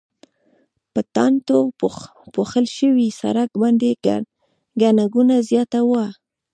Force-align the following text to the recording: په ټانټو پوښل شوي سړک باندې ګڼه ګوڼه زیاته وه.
په 0.93 0.99
ټانټو 1.13 1.59
پوښل 2.33 2.65
شوي 2.77 3.07
سړک 3.21 3.49
باندې 3.61 3.89
ګڼه 4.81 5.05
ګوڼه 5.13 5.37
زیاته 5.49 5.79
وه. 5.89 6.05